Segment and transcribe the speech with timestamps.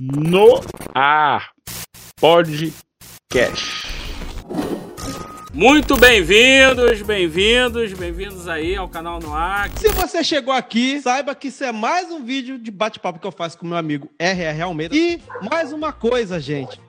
[0.00, 0.60] no
[0.94, 1.50] ar
[2.20, 3.84] podcast.
[5.52, 9.70] Muito bem-vindos, bem-vindos, bem-vindos aí ao canal no ar.
[9.76, 13.32] Se você chegou aqui, saiba que isso é mais um vídeo de bate-papo que eu
[13.32, 14.96] faço com meu amigo RR Almeida.
[14.96, 16.80] E mais uma coisa, gente.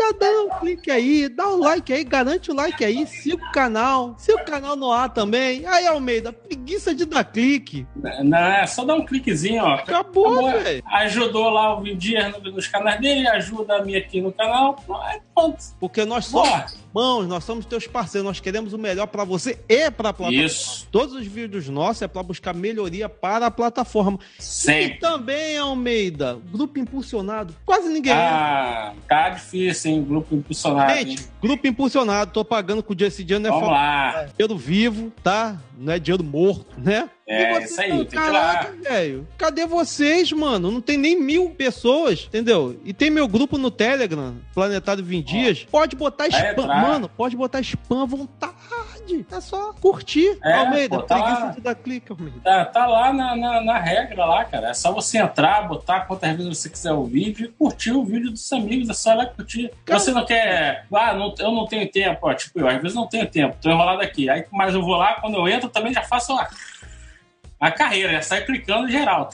[0.00, 3.52] Já dá um clique aí, dá um like aí, garante o like aí, siga o
[3.52, 5.66] canal, siga o canal no ar também.
[5.66, 7.84] Aí, Almeida, preguiça de dar clique.
[8.22, 9.74] Não, é só dar um cliquezinho, ó.
[9.74, 10.82] Acabou, velho.
[10.86, 14.76] Ajudou lá o Vidier nos canais dele, ajuda a mim aqui no canal.
[15.12, 15.58] É, pronto.
[15.80, 16.66] Porque nós somos Bora.
[16.88, 20.44] irmãos, nós somos teus parceiros, nós queremos o melhor pra você e pra plataforma.
[20.44, 20.86] Isso.
[20.92, 24.18] Todos os vídeos nossos é pra buscar melhoria para a plataforma.
[24.38, 24.98] E Sempre.
[25.00, 28.28] também, Almeida, grupo impulsionado, quase ninguém entra.
[28.28, 30.02] Ah, tá difícil, hein?
[30.04, 30.92] Grupo impulsionado.
[30.92, 31.06] hein?
[31.08, 34.24] Gente, grupo impulsionado, tô pagando com o dia esse dia, não é Vamos lá.
[34.36, 35.56] dinheiro vivo, tá?
[35.78, 37.08] Não é dinheiro morto, né?
[37.26, 39.26] É, E isso aí, ir caraca, velho.
[39.36, 40.70] Cadê vocês, mano?
[40.70, 42.80] Não tem nem mil pessoas, entendeu?
[42.84, 45.66] E tem meu grupo no Telegram, Planetário 20 Dias.
[45.70, 46.82] Pode botar spam, entrar.
[46.82, 48.54] mano, pode botar spam à vontade.
[49.30, 50.38] É só curtir.
[50.42, 51.50] É, Almeida, pô, tá preguiça lá.
[51.52, 52.40] de dar clique, Almeida.
[52.42, 54.68] Tá, tá lá na, na, na regra lá, cara.
[54.70, 58.30] É só você entrar, botar quantas vezes você quiser o vídeo e curtir o vídeo
[58.30, 58.88] dos amigos.
[58.88, 59.70] É só lá curtir.
[59.84, 60.86] Cara- Você não quer.
[60.92, 62.18] Ah, não, eu não tenho tempo.
[62.28, 63.56] Ó, tipo, eu às vezes não tenho tempo.
[63.60, 64.28] Tô enrolado aqui.
[64.30, 66.48] Aí, mas eu vou lá, quando eu entro, também já faço a,
[67.60, 68.12] a carreira.
[68.12, 69.28] Já sai clicando geral.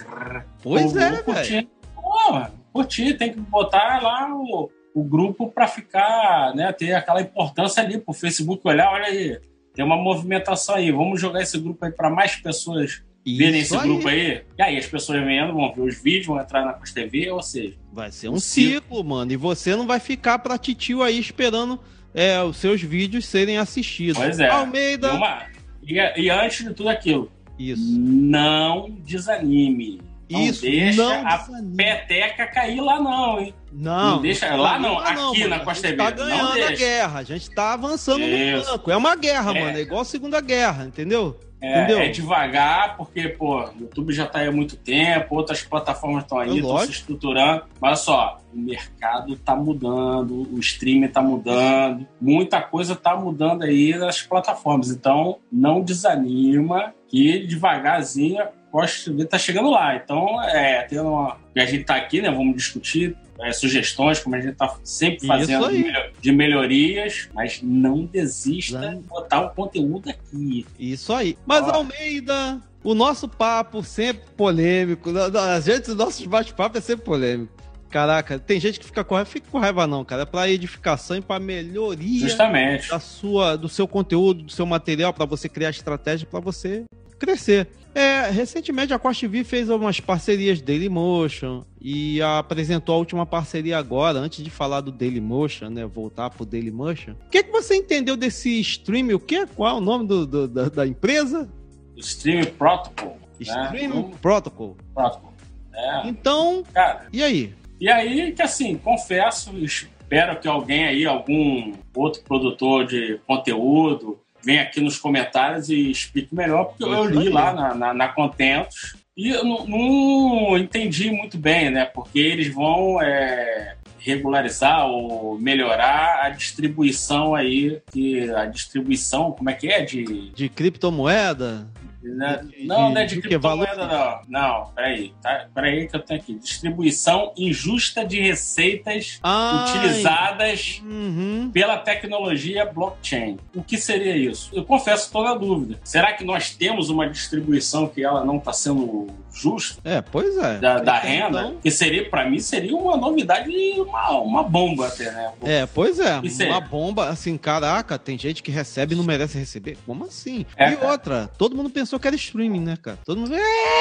[0.63, 1.25] Pois Vou- é, velho.
[1.25, 1.69] curtir.
[1.95, 3.15] Pô, mano, curtir.
[3.15, 6.73] Tem que botar lá o, o grupo pra ficar, né?
[6.73, 8.91] Ter aquela importância ali pro Facebook olhar.
[8.93, 9.41] Olha aí.
[9.75, 10.91] Tem uma movimentação aí.
[10.93, 14.43] Vamos jogar esse grupo aí pra mais pessoas verem Isso esse grupo aí.
[14.57, 17.43] E aí as pessoas vendo, vão ver os vídeos, vão entrar na Cos TV, ou
[17.43, 19.33] seja, Vai ser um Um ciclo, mano.
[19.33, 21.81] E você não vai ficar pra titio aí esperando
[22.15, 24.19] é, os seus vídeos serem assistidos.
[24.19, 24.49] Pois é.
[24.49, 25.09] Almeida.
[25.09, 25.43] deu uma-
[25.83, 27.99] e, e antes de tudo aquilo, Isso.
[27.99, 30.01] não desanime.
[30.31, 31.39] Não Isso, deixa não a
[31.77, 33.55] peteca cair lá, não, hein?
[33.73, 35.49] Não, Não deixa- lá não, aqui mano.
[35.49, 38.71] na Costa A gente tá não ganhando a guerra, a gente tá avançando no Isso.
[38.71, 38.91] banco.
[38.91, 39.65] É uma guerra, É.
[39.65, 39.79] mano.
[39.79, 41.39] É igual a Segunda Guerra, entendeu?
[41.61, 41.99] É, Entendeu?
[42.01, 46.39] é devagar, porque, pô, o YouTube já tá aí há muito tempo, outras plataformas estão
[46.39, 46.93] aí, É estão se lógico.
[46.93, 47.63] estruturando.
[47.81, 53.63] Mas olha só, o mercado tá mudando, o streaming tá mudando, muita coisa tá mudando
[53.63, 54.91] aí nas plataformas.
[54.91, 59.95] Então, não desanima, que devagarzinho Costa TV tá chegando lá.
[59.95, 61.37] Então, é, tendo uma.
[61.57, 62.29] A gente tá aqui, né?
[62.29, 67.61] Vamos discutir é, sugestões, como a gente tá sempre fazendo de, melho- de melhores, mas
[67.63, 68.95] não desista Não.
[69.01, 70.67] de botar o conteúdo aqui.
[70.77, 71.39] Isso aí.
[71.47, 71.71] Mas, Ó.
[71.71, 75.11] Almeida, o nosso papo sempre polêmico.
[75.39, 77.53] A gente, o nosso bate-papo é sempre polêmico.
[77.89, 79.31] Caraca, tem gente que fica com raiva.
[79.31, 80.23] Fica com raiva, não, cara.
[80.23, 82.89] É pra edificação e pra melhoria Justamente.
[82.89, 86.83] da sua, do seu conteúdo, do seu material, pra você criar estratégia, pra você
[87.21, 87.69] crescer.
[87.95, 94.19] É, recentemente a Costa TV fez algumas parcerias Dailymotion e apresentou a última parceria agora,
[94.19, 95.87] antes de falar do Dailymotion, né?
[95.87, 97.13] Voltar pro Dailymotion.
[97.27, 99.15] O que, que você entendeu desse stream?
[99.15, 99.47] O que?
[99.47, 101.49] Qual é o nome do, do- da, da empresa?
[101.97, 103.17] Stream Protocol.
[103.39, 104.11] Stream Né?
[104.21, 104.77] Protocol.
[104.95, 105.33] Protocol.
[105.73, 107.07] É, Então, cara.
[107.13, 107.55] e aí?
[107.81, 114.63] E aí que assim, confesso, espero que alguém aí, algum outro produtor de conteúdo, venha
[114.63, 119.31] aqui nos comentários e explique melhor, porque eu li lá na, na, na Contentos e
[119.31, 121.85] eu não, não entendi muito bem, né?
[121.85, 129.55] Porque eles vão é, regularizar ou melhorar a distribuição aí, que a distribuição, como é
[129.55, 129.83] que é?
[129.83, 131.67] De, De criptomoeda?
[132.09, 132.41] Né?
[132.65, 134.21] Não, não é de criptomoeda, não.
[134.29, 135.13] Não, peraí.
[135.23, 136.35] Tá, peraí que eu tenho aqui.
[136.35, 141.51] Distribuição injusta de receitas Ah, utilizadas Uhum.
[141.53, 143.39] pela tecnologia blockchain.
[143.55, 144.51] O que seria isso?
[144.53, 145.79] Eu confesso, estou na dúvida.
[145.85, 150.59] Será que nós temos uma distribuição que ela não está sendo justa É, pois é.
[150.59, 151.55] da, da Então, renda?
[151.63, 155.33] Que seria, para mim, seria uma novidade uma, uma bomba até, né?
[155.43, 156.21] É, pois é.
[156.47, 159.77] Uma bomba, assim, caraca, tem gente que recebe e não merece receber.
[159.85, 160.47] Como assim?
[160.57, 160.93] É, e cara.
[160.93, 162.99] outra, todo mundo pensou que era streaming, né, cara?
[163.05, 163.39] Todo mundo, é,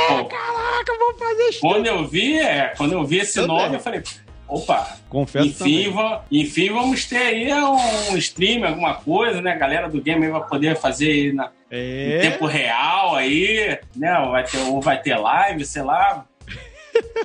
[0.08, 1.74] caraca, vamos fazer streaming.
[1.76, 3.48] quando eu vi, é, quando eu vi esse Também.
[3.58, 4.02] nome, eu falei,
[4.48, 9.52] opa, Confesso Enfim, va- enfim, vamos ter aí um stream, alguma coisa, né?
[9.52, 13.78] A galera do game aí vai poder fazer aí na, em É, tempo real aí,
[13.96, 14.12] né?
[14.32, 16.26] Vai ter, ou vai ter live, sei lá.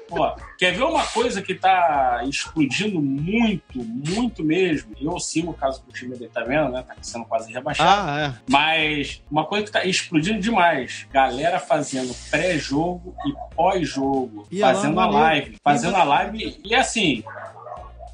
[0.09, 4.95] Pô, quer ver uma coisa que tá explodindo muito, muito mesmo?
[5.01, 6.83] Eu sigo o caso do time dele, tá vendo, né?
[6.87, 8.09] Tá sendo quase rebaixado.
[8.09, 8.41] ah, é.
[8.49, 15.19] Mas uma coisa que tá explodindo demais: galera fazendo pré-jogo e pós-jogo, fazendo a maneiro.
[15.19, 15.57] live.
[15.63, 17.23] Fazendo a live e assim.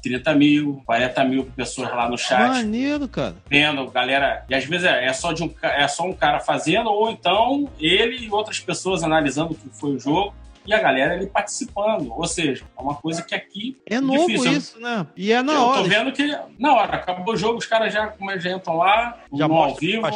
[0.01, 3.35] 30 mil, 40 mil pessoas lá no chat, Maneiro, cara.
[3.49, 4.45] vendo, galera.
[4.47, 7.67] E às vezes é, é só de um, é só um cara fazendo, ou então
[7.79, 10.31] ele e outras pessoas analisando o que foi o jogo.
[10.65, 12.11] E a galera ali participando.
[12.11, 14.51] Ou seja, é uma coisa que aqui é novo difícil.
[14.51, 15.05] isso, né?
[15.15, 15.83] E é na eu hora.
[15.83, 19.47] tô vendo que na hora, acabou o jogo, os caras já, já entram lá, já
[19.47, 20.07] no ao vivo,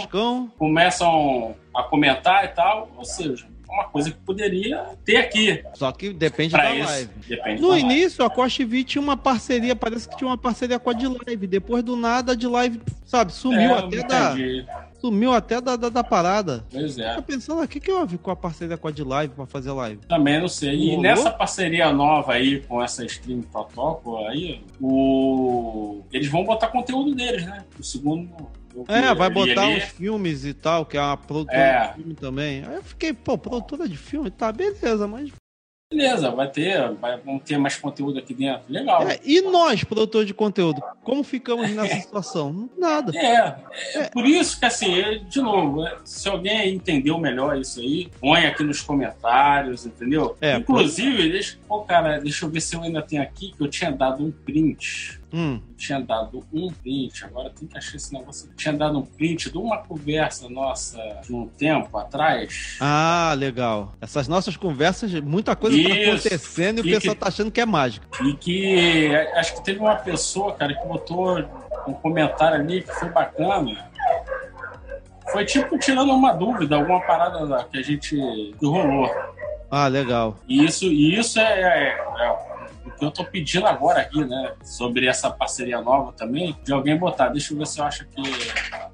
[0.58, 2.90] começam a comentar e tal.
[2.98, 5.64] Ou seja, uma coisa que poderia ter aqui.
[5.74, 7.10] Só que depende Pra da isso, live.
[7.28, 7.86] depende No da live.
[7.90, 11.08] início, a Costa TV tinha uma parceria, parece que tinha uma parceria com a de
[11.08, 11.48] live.
[11.48, 14.36] Depois do nada, a de live, sabe, sumiu É, até, da,
[15.00, 16.66] sumiu até da, da, da parada.
[16.72, 17.14] Pois é.
[17.16, 19.72] Tô pensando, o que, que houve com a parceria com a de live pra fazer
[19.72, 20.02] live?
[20.08, 20.74] Também não sei.
[20.76, 21.02] E Rolou?
[21.04, 26.02] nessa parceria nova aí com essa stream protocolo aí, o...
[26.12, 27.64] eles vão botar conteúdo deles, né?
[27.80, 28.30] O segundo.
[28.88, 29.78] É, vai botar ali.
[29.78, 31.88] uns filmes e tal, que é uma produtora É.
[31.90, 32.64] de filme também.
[32.66, 35.30] Aí eu fiquei, pô, produtora de filme, tá, beleza, mas.
[35.92, 38.62] Beleza, vai ter, vai, vão ter mais conteúdo aqui dentro.
[38.70, 39.10] Legal.
[39.10, 42.70] É, e nós, produtores de conteúdo, como ficamos nessa situação?
[42.78, 43.12] Nada.
[43.18, 43.56] É,
[43.96, 44.94] é, por isso que assim,
[45.28, 50.38] de novo, se alguém entendeu melhor isso aí, põe aqui nos comentários, entendeu?
[50.40, 53.68] É, Inclusive, deixa, pô, cara, deixa eu ver se eu ainda tenho aqui, que eu
[53.68, 55.19] tinha dado um print.
[55.32, 58.50] Hum, tinha dado um print, agora tem que achar esse negócio.
[58.58, 62.78] Tinha dado um print de uma conversa nossa de um tempo atrás.
[62.82, 63.94] Ah, legal.
[64.02, 66.28] Essas nossas conversas, muita coisa tá Isso.
[66.28, 68.08] acontecendo e o E pessoal que- tá achando que é mágica.
[68.24, 71.38] E que acho que teve uma pessoa, cara, que botou
[71.88, 73.88] um comentário ali que foi bacana.
[75.32, 79.08] Foi tipo tirando uma dúvida, alguma parada que a gente rolou.
[79.70, 80.40] Ah, legal.
[80.48, 82.49] E isso, isso é, é- é
[82.90, 84.54] o que eu tô pedindo agora aqui, né?
[84.64, 87.30] Sobre essa parceria nova também, de alguém botar.
[87.30, 88.22] Deixa eu ver se eu acho aqui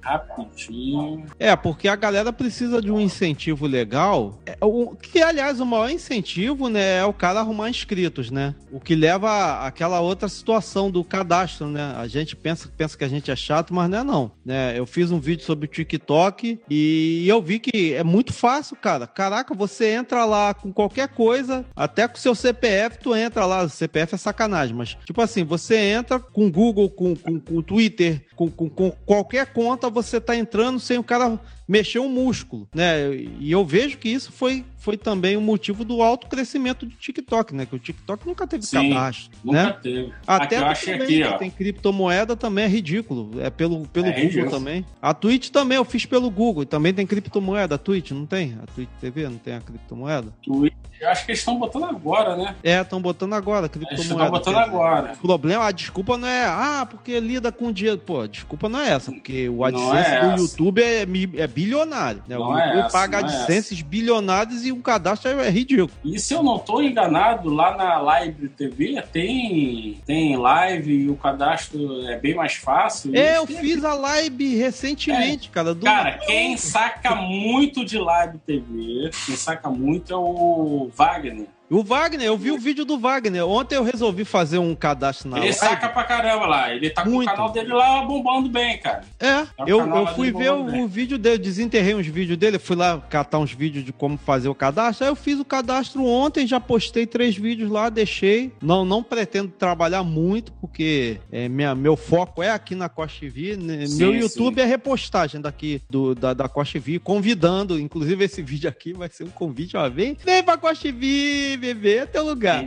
[0.01, 1.25] rapidinho.
[1.39, 4.39] É, porque a galera precisa de um incentivo legal.
[4.45, 8.53] É, o, que, aliás, o maior incentivo, né, é o cara arrumar inscritos, né?
[8.71, 11.95] O que leva àquela outra situação do cadastro, né?
[11.97, 14.31] A gente pensa, pensa que a gente é chato, mas não é não.
[14.45, 14.77] Né?
[14.77, 19.07] Eu fiz um vídeo sobre o TikTok e eu vi que é muito fácil, cara.
[19.07, 23.67] Caraca, você entra lá com qualquer coisa, até com seu CPF, tu entra lá.
[23.85, 28.49] CPF é sacanagem, mas tipo assim, você entra com Google, com, com, com Twitter, com,
[28.49, 33.11] com, com qualquer conta, você tá entrando sem o cara mexer um músculo, né?
[33.39, 37.55] E eu vejo que isso foi, foi também o motivo do alto crescimento do TikTok,
[37.55, 37.65] né?
[37.65, 39.77] Que o TikTok nunca teve Sim, cadastro, Nunca né?
[39.81, 40.13] teve.
[40.27, 41.37] Até achei também, aqui, ó.
[41.39, 43.41] tem criptomoeda também é ridículo.
[43.41, 44.51] É pelo, pelo É Google ridículo.
[44.51, 44.85] também.
[45.01, 46.61] A Twitch também eu fiz pelo Google.
[46.63, 47.75] E também tem criptomoeda.
[47.75, 48.57] A Twitch não tem?
[48.61, 50.31] A Twitch TV não tem a criptomoeda?
[50.43, 50.73] Twitch,
[51.03, 52.55] acho que eles estão botando agora, né?
[52.63, 54.13] É, estão botando agora a Eles criptomoeda.
[54.13, 55.13] estão botando agora.
[55.13, 57.97] O problema, a desculpa não é, ah, porque lida com dinheiro.
[57.97, 60.41] Pô, a desculpa não é essa, porque o AdSense é do essa.
[60.41, 62.23] YouTube é, é bilionário.
[62.27, 62.37] Né?
[62.37, 65.91] Não o é YouTube essa, paga é AdSenses bilionários e o cadastro é, é ridículo.
[66.03, 71.15] E se eu não estou enganado, lá na Live TV tem, tem live e o
[71.15, 73.15] cadastro é bem mais fácil.
[73.15, 75.75] É, eu têm fiz a live recentemente, cara.
[75.75, 81.47] Cara, quem saca muito de live TV, quem saca muito é o Wagner.
[81.69, 83.43] O Wagner, eu vi o vídeo do Wagner.
[83.45, 85.57] Ontem eu resolvi fazer um cadastro na Ele live.
[85.59, 86.71] saca pra caramba lá.
[86.71, 87.25] Ele tá Muito.
[87.27, 89.01] com o canal dele lá bombando bem, cara.
[89.19, 92.75] É, o eu, eu fui ver o, o vídeo dele, desenterrei uns vídeos dele, fui
[92.75, 95.05] lá catar uns vídeos de como fazer o cadastro.
[95.05, 98.53] Aí eu fiz o cadastro ontem, já postei três vídeos lá, deixei.
[98.61, 103.57] Não, não pretendo trabalhar muito, porque é, minha, meu foco é aqui na Costa TV.
[103.57, 103.87] né?
[103.87, 104.19] Sim, meu sim.
[104.19, 107.79] YouTube é repostagem daqui do, da, da Costa TV, convidando.
[107.79, 109.89] Inclusive, esse vídeo aqui vai ser um convite, ó.
[109.89, 112.65] Vem, vem pra Costa TV, bebê, é teu lugar.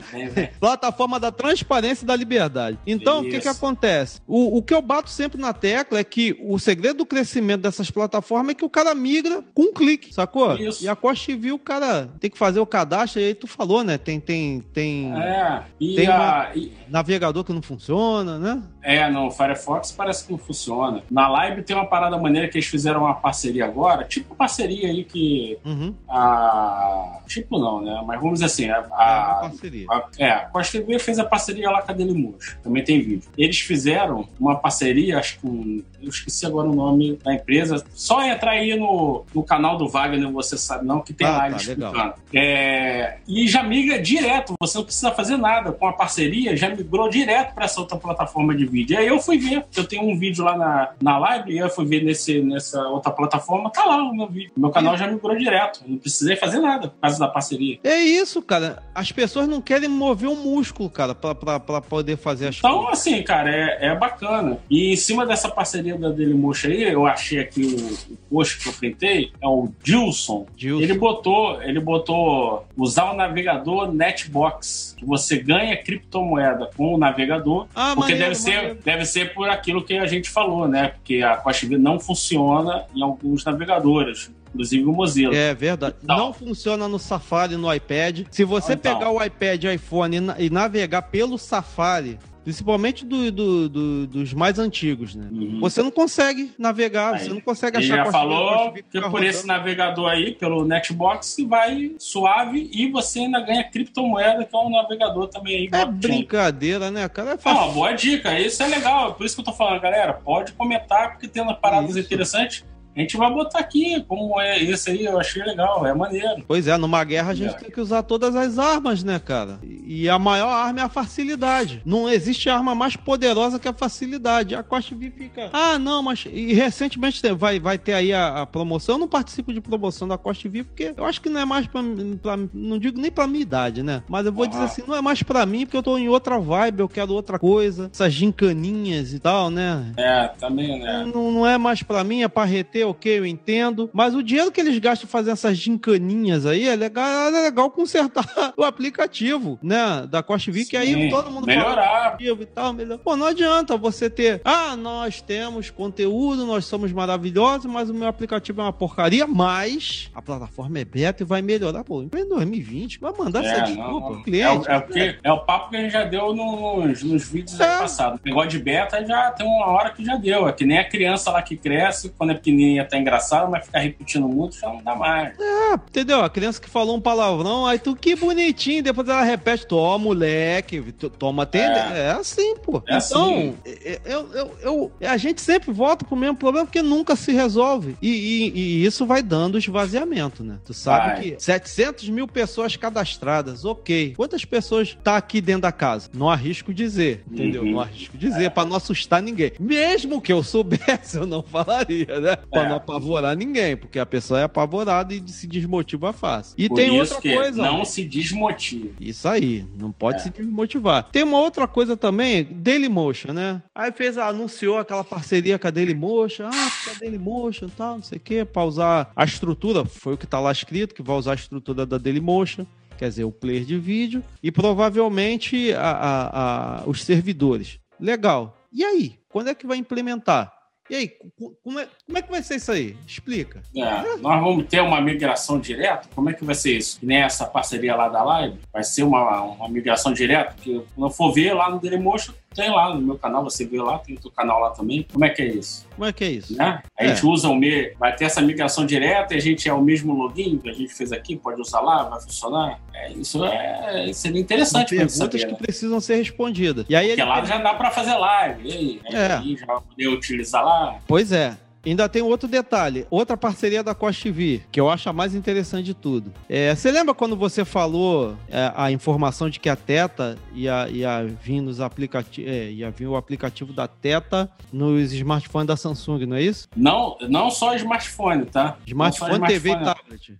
[0.61, 2.79] Plataforma da transparência e da liberdade.
[2.87, 4.21] Então, o que, que acontece?
[4.27, 7.91] O, o que eu bato sempre na tecla é que o segredo do crescimento dessas
[7.91, 10.57] plataformas é que o cara migra com um clique, sacou?
[10.57, 10.85] Isso.
[10.85, 13.83] E a Costa TV, o cara tem que fazer o cadastro, e aí tu falou,
[13.85, 13.99] né?
[13.99, 18.63] Tem, tem, tem É, e, Tem a, e- navegador que não funciona, né?
[18.91, 21.03] É, no Firefox parece que não funciona.
[21.11, 25.05] Na Live tem uma parada maneira que eles fizeram uma parceria agora, tipo parceria aí
[25.05, 25.95] que Uhum.
[26.09, 27.19] a.
[27.27, 28.03] Tipo não, né?
[28.07, 29.87] Mas vamos dizer assim, a, É uma a, parceria.
[29.91, 32.57] A- É, a Costa TV fez a parceria lá com a Dailymotion.
[32.63, 33.29] Também tem vídeo.
[33.37, 35.83] Eles fizeram uma parceria, acho que com.
[36.03, 37.85] Eu esqueci agora o nome da empresa.
[37.95, 41.57] Só entrar aí no, no canal do Wagner, você sabe não, que tem Ah, live
[41.57, 42.15] tá, explicando.
[42.35, 45.73] É, e já migra direto, você não precisa fazer nada.
[45.73, 48.95] Com a parceria, já migrou direto para essa outra plataforma de vídeo.
[48.95, 49.65] E aí eu fui ver.
[49.77, 53.11] Eu tenho um vídeo lá na, na live, e eu fui ver nesse, nessa outra
[53.13, 54.53] plataforma, tá lá o meu vídeo.
[54.57, 55.81] Meu canal já migrou direto.
[55.87, 57.79] Não precisei fazer nada por causa da parceria.
[57.85, 58.83] É isso, cara.
[58.95, 61.35] As pessoas não querem mover o músculo, cara, pra
[61.81, 62.93] poder fazer as Então, coisas.
[63.01, 64.59] assim, cara, é, é bacana.
[64.71, 68.69] E em cima dessa parceria da Dailymotion aí, eu achei aqui o, o post que
[68.69, 70.47] eu printei, é o Dilson.
[70.57, 70.83] Dilson.
[70.83, 77.67] Ele botou, ele botou usar o navegador Netbox, que você ganha criptomoeda com o navegador,
[77.75, 80.89] Ah, porque maneiro, deve ser, deve ser por aquilo que a gente falou, né?
[80.89, 84.31] Porque a Costa não funciona em alguns navegadores.
[84.51, 85.35] inclusive o Mozilla.
[85.37, 85.97] É verdade.
[86.03, 86.17] Então.
[86.17, 88.27] Não funciona no Safari, no iPad.
[88.31, 88.95] Se você Então.
[88.95, 92.19] pegar o iPad e iPhone e navegar pelo Safari,
[92.49, 95.29] principalmente do- do- do- dos mais antigos, né?
[95.31, 95.61] Uhum.
[95.61, 97.21] Você não consegue navegar, Aí.
[97.21, 99.47] você não consegue Ele achar já Costa Rica, falou que por esse rodando.
[99.59, 104.71] navegador aí, pelo Netbox, que vai suave e você ainda ganha criptomoeda, que é um
[104.71, 105.69] navegador também aí.
[105.79, 107.33] É brincadeira, né, cara?
[107.33, 107.73] É fácil.
[107.73, 109.13] boa dica, isso é legal.
[109.13, 110.15] Por isso que eu tô falando, galera.
[110.15, 111.99] Pode comentar, porque tem umas paradas Isso.
[112.01, 112.65] interessantes.
[112.99, 116.43] A gente vai botar aqui, como é esse aí, eu achei legal, é maneiro.
[116.49, 117.59] Pois é, numa guerra a gente É.
[117.59, 119.61] tem que usar todas as armas, né, cara?
[119.63, 121.81] E a maior arma é a facilidade.
[121.87, 124.57] Não existe arma mais poderosa que a facilidade.
[124.57, 125.49] A Costa V fica.
[125.53, 126.25] Ah, não, mas.
[126.29, 128.97] E recentemente tem- vai, vai ter aí a, a promoção.
[128.97, 131.69] Eu não participo de promoção da Costa V porque eu acho que não é mais
[131.69, 131.81] pra,
[132.21, 134.03] pra- Não digo nem pra minha idade, né?
[134.09, 134.49] Mas eu vou Ah.
[134.49, 137.13] dizer assim, não é mais pra mim porque eu tô em outra vibe, eu quero
[137.13, 137.91] outra coisa.
[137.93, 139.93] Essas gincaninhas e tal, né?
[139.97, 141.09] É, também, né?
[141.15, 143.91] Não, não é mais pra mim, é pra reter, ok, eu entendo.
[143.93, 148.25] Mas o dinheiro que eles gastam fazendo essas gincaninhas aí é legal, é legal consertar
[148.57, 150.07] o aplicativo, né?
[150.11, 152.17] Da Costa que aí todo mundo melhorar.
[152.17, 152.99] fala e tal, melhor.
[152.99, 158.09] Pô, não adianta você ter, ah, nós temos conteúdo, nós somos maravilhosos, mas o meu
[158.09, 161.85] aplicativo é uma porcaria, mas a plataforma é beta e vai melhorar.
[161.85, 164.11] Pô, em 2020, vai mandar essa É, desculpa.
[164.15, 164.69] não, cliente.
[164.69, 167.29] É, o- é, o que- é o papo que a gente já deu nos, nos
[167.29, 167.79] vídeos É.
[167.79, 168.21] passados.
[168.25, 170.49] O negócio de beta já tem uma hora que já deu.
[170.49, 173.81] É que nem a criança lá que cresce, quando é pequenininha tá engraçado, mas ficar
[173.81, 175.39] repetindo muito já não dá mais.
[175.39, 176.23] É, entendeu?
[176.23, 180.81] A criança que falou um palavrão, aí tu que bonitinho, depois ela repete, toma, moleque,
[181.19, 181.69] toma atender.
[181.97, 182.11] É.
[182.11, 182.83] assim, pô.
[182.89, 183.55] É então, assim.
[183.65, 187.97] é- eu, eu, eu- a gente sempre volta pro mesmo problema porque nunca se resolve.
[188.01, 190.59] E, e- e isso vai dando esvaziamento, né?
[190.65, 191.21] Tu sabe Vai.
[191.33, 194.15] que 700 mil pessoas cadastradas, ok.
[194.17, 196.11] Quantas pessoas tá aqui dentro da casa?
[196.13, 197.63] Não arrisco dizer, entendeu?
[197.63, 197.73] Uhum.
[197.73, 199.53] Não arrisco dizer, pra não assustar ninguém.
[199.59, 202.37] Mesmo que eu soubesse, eu não falaria, né?
[202.59, 202.69] Pra É.
[202.69, 206.55] não apavorar ninguém, porque a pessoa é apavorada e se desmotiva fácil.
[206.59, 207.63] E Por tem outra coisa.
[207.63, 208.95] não se desmotive.
[209.01, 210.23] Isso aí, não pode É.
[210.25, 211.09] se desmotivar.
[211.11, 213.63] Tem uma outra coisa também, Dailymotion, né?
[213.75, 218.03] Aí fez, anunciou aquela parceria com a Dailymotion, ah, porque a Dailymotion e tal, não
[218.03, 221.17] sei o quê, pra usar a estrutura, foi o que tá lá escrito, que vai
[221.17, 222.65] usar a estrutura da Dailymotion,
[222.97, 227.79] quer dizer, o player de vídeo, e provavelmente a- a- a- os servidores.
[228.01, 228.57] Legal.
[228.73, 229.15] E aí?
[229.29, 230.53] Quando é que vai implementar?
[230.91, 232.97] E aí, co- como é, como é que vai ser isso aí?
[233.07, 233.63] Explica.
[233.77, 236.09] É, nós vamos ter uma migração direta?
[236.15, 236.99] Como é que vai ser isso?
[237.01, 238.59] Que nem essa parceria lá da live?
[238.73, 240.55] Vai ser uma, uma migração direta?
[240.55, 243.81] Porque quando eu for ver lá no Dailymotion, tem lá no meu canal, você vê
[243.81, 245.07] lá, tem o teu canal lá também.
[245.13, 245.87] Como é que é isso?
[245.95, 246.57] Como é que é isso?
[246.57, 246.83] Né?
[246.99, 247.09] A É.
[247.09, 247.91] gente usa o me...
[247.99, 250.93] vai ter essa migração direta e a gente é o mesmo login que a gente
[250.93, 252.81] fez aqui, pode usar lá, vai funcionar?
[252.95, 255.39] É, isso é, seria interessante gente perguntas saber.
[255.39, 255.59] que né?
[255.61, 256.85] precisam ser respondidas.
[256.89, 258.69] E aí Porque ele lá já dá pra fazer live.
[258.69, 259.01] E aí?
[259.13, 259.33] É.
[259.35, 260.78] Aí já poder utilizar lá.
[261.07, 261.57] Pois é.
[261.87, 265.87] Ainda tem outro detalhe, outra parceria da Costa TV, que eu acho a mais interessante
[265.87, 266.33] de tudo.
[266.49, 271.25] É, você lembra quando você falou é, a informação de que a Teta ia, ia
[271.25, 276.43] vir nos aplicativos, ia vir o aplicativo da Teta nos smartphones da Samsung, não é
[276.43, 276.69] isso?
[276.77, 278.77] Não, não só smartphone, tá?
[278.87, 280.39] Smartphone, só TV e smartphone, tablet.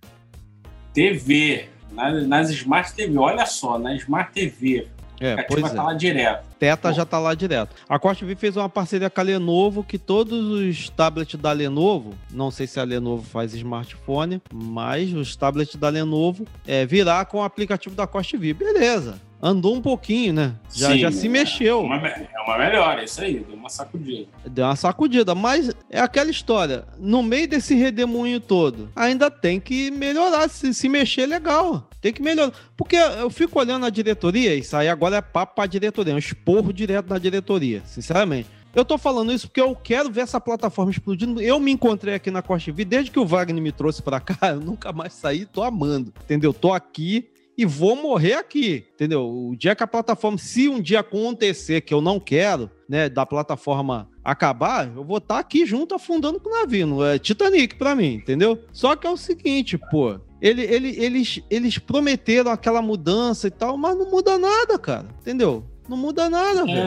[0.93, 1.69] TV.
[1.91, 4.87] Nas, nas Smart TV, olha só, na Smart TV.
[5.19, 5.69] É, a pois é.
[5.69, 6.45] tá lá direto.
[6.57, 7.75] Teta já tá lá direto.
[7.87, 12.13] A Costa TV fez uma parceria com a Lenovo, que todos os tablets da Lenovo,
[12.31, 17.39] não sei se a Lenovo faz smartphone, mas os tablets da Lenovo é, virá com
[17.39, 18.53] o aplicativo da Costa TV.
[18.53, 19.28] Beleza.
[19.41, 20.55] Andou um pouquinho, né?
[20.73, 21.81] Já, Sim, já se é mexeu.
[21.81, 24.27] Uma, é uma melhora, isso aí, deu uma sacudida.
[24.45, 26.85] Deu uma sacudida, mas é aquela história.
[26.97, 31.87] No meio desse redemoinho todo, ainda tem que melhorar, se, se mexer legal.
[32.01, 32.51] Tem que melhorar.
[32.75, 36.19] Porque eu fico olhando a diretoria, isso aí agora é papo pra diretoria, é um
[36.19, 38.49] esporro direto da diretoria, sinceramente.
[38.75, 41.41] Eu tô falando isso porque eu quero ver essa plataforma explodindo.
[41.41, 44.49] Eu me encontrei aqui na Costa TV, desde que o Wagner me trouxe pra cá,
[44.51, 46.53] eu nunca mais saí, tô amando, entendeu?
[46.53, 47.29] Tô aqui
[47.59, 49.27] e vou morrer aqui, entendeu?
[49.29, 53.25] O dia que a plataforma, se um dia acontecer que eu não quero, né, da
[53.25, 57.93] plataforma acabar, eu vou estar aqui junto afundando com o navio, não é Titanic pra
[57.95, 58.63] mim, entendeu?
[58.71, 63.75] Só que é o seguinte, pô, ele, ele, eles, eles prometeram aquela mudança e tal,
[63.75, 65.65] mas não muda nada, cara, entendeu?
[65.89, 66.79] Não muda nada, velho.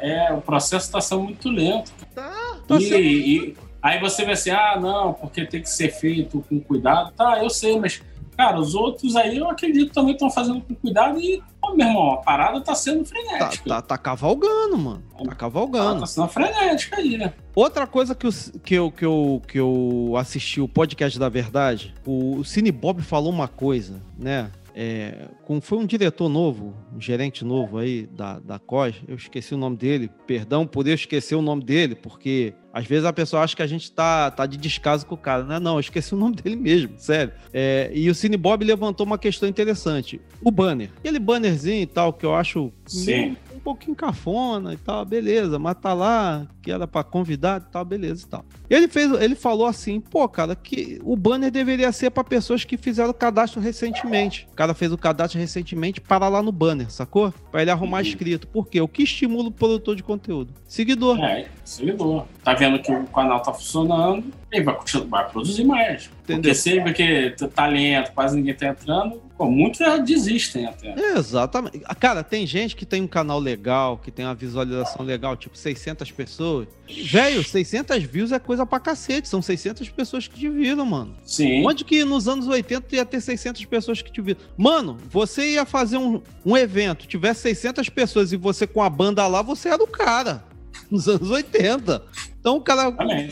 [0.00, 1.90] É, é, o processo tá sendo muito lento.
[2.14, 5.90] Tá, tá e, sendo- e- aí você vê assim, ah, não, porque tem que ser
[5.90, 7.10] feito com cuidado.
[7.16, 8.00] Tá, eu sei, mas,
[8.40, 12.12] cara, os outros aí eu acredito também estão fazendo com cuidado e, pô, meu irmão,
[12.12, 13.68] a parada tá sendo tá, frenética.
[13.68, 15.02] tá, tá cavalgando, mano.
[15.26, 16.00] Tá cavalgando.
[16.00, 17.34] Tá sendo frenética aí, né?
[17.54, 18.32] Outra coisa que eu,
[18.64, 23.02] que, eu, que, eu, que eu assisti o podcast da verdade, o, o Cine Bob
[23.02, 24.50] falou uma coisa, né?
[24.74, 29.54] é, com, foi um diretor novo, um gerente novo aí da, da COS, eu esqueci
[29.54, 33.42] o nome dele, perdão por eu esquecer o nome dele, porque às vezes a pessoa
[33.42, 35.44] acha que a gente tá, tá de descaso com o cara.
[35.44, 37.32] Não, é não, eu esqueci o nome dele mesmo, sério.
[37.52, 40.20] É, e o Cine Bob levantou uma questão interessante.
[40.42, 40.90] O banner.
[40.98, 45.76] Aquele bannerzinho e tal, que eu acho Sim um pouquinho cafona e tal, beleza, mas
[45.76, 48.44] tá lá, que era para convidar e tal, beleza e tal.
[48.68, 52.76] Ele fez, ele falou assim, pô, cara, que o banner deveria ser para pessoas que
[52.76, 54.48] fizeram o cadastro recentemente.
[54.50, 57.32] O cara fez o cadastro recentemente para lá no banner, sacou?
[57.52, 58.48] Para ele arrumar escrito.
[58.48, 58.80] Por quê?
[58.80, 60.54] O que estimula o produtor de conteúdo?
[60.66, 61.22] Seguidor.
[61.22, 62.26] É, seguidor.
[62.42, 64.76] Tá vendo que o canal tá funcionando, ele vai,
[65.08, 66.10] vai produzir mais.
[66.24, 66.42] Entendeu?
[66.42, 70.66] Porque se ele vê que tá lento, quase ninguém tá entrando, pô, muitos já desistem
[70.66, 70.94] até.
[71.16, 71.80] Exatamente.
[71.98, 76.12] Cara, tem gente que tem um canal legal, que tem uma visualização legal, tipo 600
[76.12, 76.68] pessoas.
[76.86, 79.26] Velho, 600 views é coisa pra cacete.
[79.26, 81.14] São 600 pessoas que te viram, mano.
[81.24, 81.66] Sim.
[81.66, 84.40] Onde que nos anos 80 ia ter 600 pessoas que te viram?
[84.58, 89.26] Mano, você ia fazer um, um evento, tivesse 600 pessoas e você com a banda
[89.26, 90.49] lá, você era o cara.
[90.90, 92.02] Nos anos 80.
[92.38, 92.94] Então o cara...
[92.98, 93.30] Amém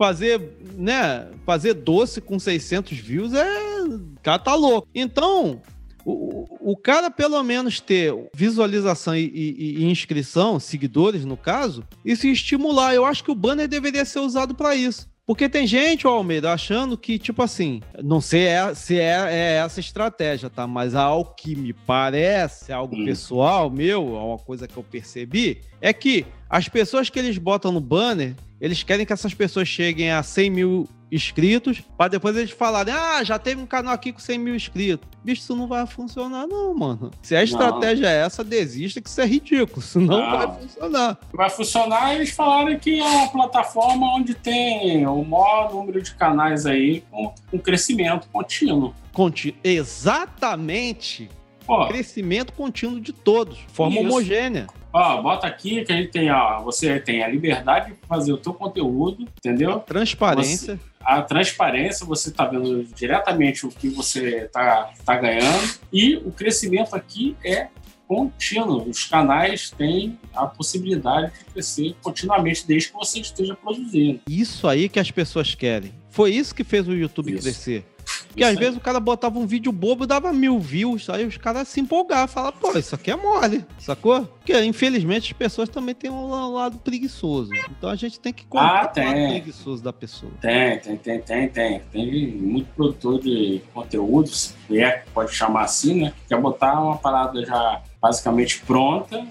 [0.00, 4.88] fazer, né, fazer doce com 600 views é, o cara tá louco.
[4.94, 5.60] Então,
[6.06, 12.26] o, o cara pelo menos ter visualização e, e, e, inscrição, seguidores no caso, isso
[12.26, 12.94] estimular.
[12.94, 15.06] Eu acho que o banner deveria ser usado para isso.
[15.26, 19.56] Porque tem gente, ó, Almeida, achando que, tipo assim, não sei é, se é, é,
[19.58, 20.66] essa estratégia, tá?
[20.66, 23.04] Mas ao que me parece, algo hum.
[23.04, 27.80] pessoal meu, uma coisa que eu percebi, é que as pessoas que eles botam no
[27.80, 32.92] banner, eles querem que essas pessoas cheguem a 100 mil inscritos, para depois eles falarem:
[32.92, 35.08] ah, já teve um canal aqui com 100 mil inscritos.
[35.22, 37.10] Bicho, isso não vai funcionar, não, mano.
[37.22, 38.08] Se a estratégia não.
[38.08, 39.80] é essa, desista, que isso é ridículo.
[39.80, 41.18] Isso não, vai funcionar.
[41.32, 46.66] Vai funcionar, eles falaram que é uma plataforma onde tem o maior número de canais
[46.66, 48.94] aí com, com crescimento contínuo.
[49.12, 49.58] Contínuo.
[49.62, 51.28] Exatamente.
[51.66, 51.86] Pô.
[51.86, 54.04] Crescimento contínuo de todos, forma isso.
[54.04, 54.66] homogênea.
[54.92, 58.36] Ó, bota aqui que a gente tem, ó, você tem a liberdade de fazer o
[58.36, 59.80] teu conteúdo, entendeu?
[59.80, 60.76] Transparência.
[60.76, 65.78] Você, a transparência, você está vendo diretamente o que você está tá ganhando.
[65.92, 67.68] E o crescimento aqui é
[68.10, 68.88] contínuo.
[68.88, 74.20] Os canais têm a possibilidade de crescer continuamente desde que você esteja produzindo.
[74.28, 75.94] Isso aí que as pessoas querem.
[76.10, 77.42] Foi isso que fez o YouTube isso.
[77.42, 77.84] crescer.
[78.30, 81.36] Porque às vezes o cara botava um vídeo bobo e dava mil views, aí os
[81.36, 84.24] caras se empolgavam, falavam, pô, isso aqui é mole, sacou?
[84.24, 87.50] Porque infelizmente as pessoas também têm um lado preguiçoso.
[87.76, 89.04] Então a gente tem que contar ah, tem.
[89.04, 90.30] o lado preguiçoso da pessoa.
[90.40, 91.80] Tem, tem, tem, tem, tem.
[91.90, 96.12] Tem muito produtor de conteúdo, se é, pode chamar assim, né?
[96.22, 99.26] Que quer botar uma parada já basicamente pronta,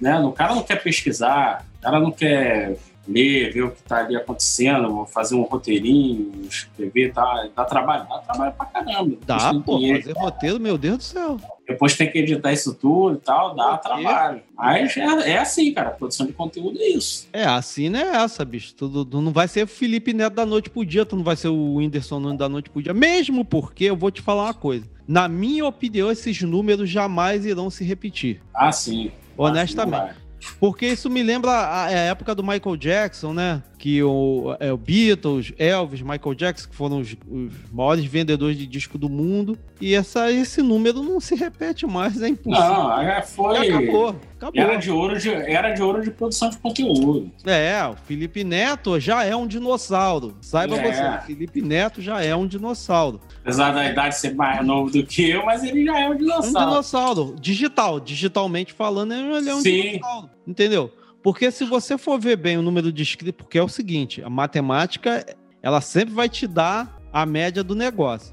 [0.00, 0.18] né?
[0.20, 2.76] O cara não quer pesquisar, o cara não quer
[3.08, 8.18] ler, ver o que está ali acontecendo, fazer um roteirinho, escrever, tá, dá trabalho, dá
[8.18, 9.16] trabalho pra caramba.
[9.26, 9.96] Dá, pô, que...
[9.96, 11.40] fazer roteiro, meu Deus do céu.
[11.66, 14.40] Depois tem que editar isso tudo e tal, dá trabalho.
[14.56, 17.28] Mas é, é, assim, cara, produção de conteúdo é isso.
[17.32, 18.74] É, assim não é essa, bicho.
[18.74, 21.48] Tu, tu, não vai ser Felipe Neto da noite pro dia, tu não vai ser
[21.48, 22.94] o Whindersson Nunes da noite pro dia.
[22.94, 24.86] Mesmo porque, eu vou te falar uma coisa.
[25.06, 28.40] Na minha opinião, esses números jamais irão se repetir.
[28.54, 29.10] Ah, sim.
[29.36, 30.14] Honestamente.
[30.16, 30.27] Ah,
[30.58, 33.62] porque isso me lembra a, a, época do Michael Jackson, né?
[33.78, 38.66] Que o, é, o Beatles, Elvis, Michael Jackson, que foram os, os, maiores vendedores de
[38.66, 39.56] disco do mundo.
[39.80, 42.68] E essa, esse número não se repete mais, é impossível.
[42.68, 43.68] Não, foi.
[43.68, 44.16] acabou.
[44.36, 44.60] Acabou.
[44.60, 47.30] Era de, ouro de, era de ouro de produção de conteúdo.
[47.44, 50.36] É, o Felipe Neto já é um dinossauro.
[50.40, 50.92] Saiba é.
[50.92, 53.20] você, o Felipe Neto já é um dinossauro.
[53.42, 56.48] Apesar da idade ser mais novo do que eu, mas ele já é um dinossauro.
[56.48, 57.36] Um dinossauro.
[57.40, 58.00] Digital.
[58.00, 59.82] Digitalmente falando, ele é um Sim.
[59.82, 60.30] dinossauro.
[60.46, 60.92] Entendeu?
[61.28, 64.30] Porque se você for ver bem o número de inscritos, porque é o seguinte, a
[64.30, 65.26] matemática,
[65.62, 68.32] ela sempre vai te dar a média do negócio.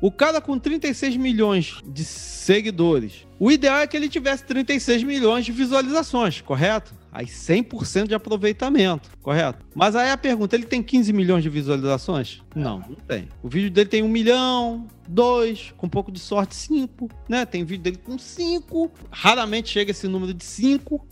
[0.00, 5.44] O cara com 36 milhões de seguidores, o ideal é que ele tivesse 36 milhões
[5.44, 6.94] de visualizações, correto?
[7.10, 9.66] Aí 100% de aproveitamento, correto?
[9.74, 12.44] Mas aí a pergunta, ele tem 15 milhões de visualizações?
[12.54, 13.28] Não, não tem.
[13.42, 17.44] O vídeo dele tem um milhão, dois, com um pouco de sorte, cinco, né?
[17.44, 21.04] Tem vídeo dele com cinco, raramente chega esse número de cinco,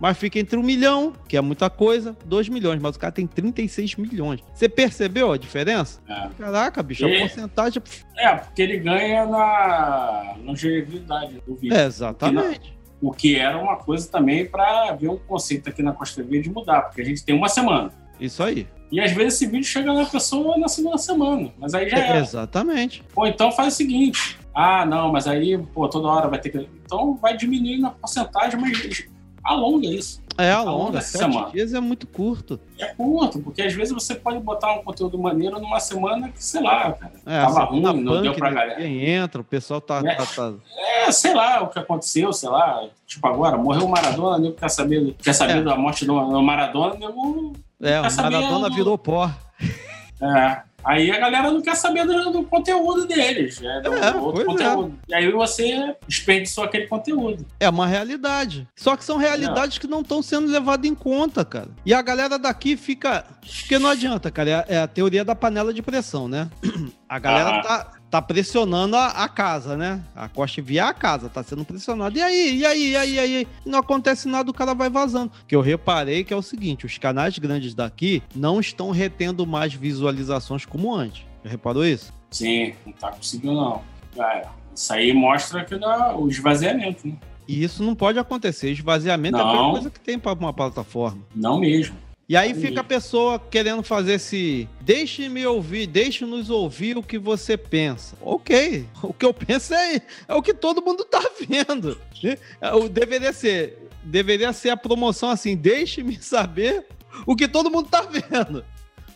[0.00, 3.26] mas fica entre um milhão, que é muita coisa, dois milhões, mas o cara tem
[3.26, 4.40] 36 milhões.
[4.52, 6.00] Você percebeu a diferença?
[6.08, 6.28] É.
[6.38, 7.16] Caraca, bicho, e...
[7.16, 7.82] a porcentagem.
[8.16, 11.76] É, porque ele ganha na longevidade do vídeo.
[11.76, 12.76] É, exatamente.
[13.00, 16.50] O que era uma coisa também para ver um conceito aqui na Costa Verde de
[16.50, 17.90] mudar, porque a gente tem uma semana.
[18.18, 18.66] Isso aí.
[18.90, 22.18] E às vezes esse vídeo chega na pessoa na segunda semana, mas aí já é.
[22.18, 23.02] Exatamente.
[23.14, 26.68] Ou então faz o seguinte: ah, não, mas aí, pô, toda hora vai ter que.
[26.84, 29.06] Então vai diminuindo a porcentagem, mas
[29.46, 30.24] alonga isso.
[30.38, 30.98] É, Alonga alonga.
[30.98, 31.50] essa Sete semana.
[31.50, 32.60] dias é muito curto.
[32.78, 36.62] É curto, porque às vezes você pode botar um conteúdo maneiro numa semana que, sei
[36.62, 38.86] lá, cara, É, tava a ruim, semana não deu punk, pra né, galera.
[38.86, 40.02] entra, o pessoal tá...
[40.04, 40.14] É.
[40.14, 40.52] tá- tá-
[41.06, 42.84] É, sei lá o que aconteceu, sei lá.
[43.06, 45.62] Tipo, agora, morreu o Maradona, nego quer saber, quer saber É.
[45.62, 47.54] da morte do, do Maradona, nego.
[47.80, 49.30] É, o Maradona do- virou pó.
[50.20, 50.60] É.
[50.86, 53.60] Aí a galera não quer saber do, do conteúdo deles.
[53.60, 54.64] É, do É, outro pois é.
[54.70, 54.98] conteúdo.
[55.08, 57.44] E aí você desperdiçou aquele conteúdo.
[57.58, 58.68] É uma realidade.
[58.76, 61.68] Só que são realidades que não estão sendo levadas em conta, cara.
[61.84, 63.24] E a galera daqui fica.
[63.40, 64.64] Porque não adianta, cara.
[64.68, 66.48] É, é a teoria da panela de pressão, né?
[67.08, 67.62] A galera Ah.
[67.62, 70.02] tá, tá pressionando a, a casa, né?
[70.14, 72.18] A Costa via a casa, tá sendo pressionada.
[72.18, 73.48] E aí, e aí, e aí, e aí?
[73.64, 75.30] E não acontece nada, o cara vai vazando.
[75.46, 79.74] Que eu reparei que é o seguinte: os canais grandes daqui não estão retendo mais
[79.74, 81.24] visualizações como antes.
[81.44, 82.12] Já reparou isso?
[82.30, 83.82] Sim, não tá conseguindo, não.
[84.18, 87.14] É, isso aí mostra que dá o esvaziamento, né?
[87.46, 88.70] E isso não pode acontecer.
[88.70, 89.52] Esvaziamento é a Não.
[89.52, 91.22] pior coisa que tem para uma plataforma.
[91.34, 91.94] Não mesmo.
[92.28, 94.68] E aí fica a pessoa querendo fazer esse.
[94.80, 98.16] Deixe-me ouvir, deixe-nos ouvir o que você pensa.
[98.20, 98.84] Ok.
[99.02, 101.96] O que eu penso é, é o que todo mundo tá vendo.
[102.60, 103.78] É, o- Deveria ser.
[104.02, 106.86] Deveria ser a promoção assim, deixe-me saber
[107.26, 108.64] o que todo mundo tá vendo.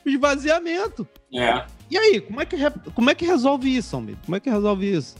[0.04, 1.06] O esvaziamento.
[1.34, 1.64] É.
[1.90, 2.56] E aí, como é que,
[2.94, 4.20] como é que resolve isso, Almeida?
[4.24, 5.16] Como é que resolve isso?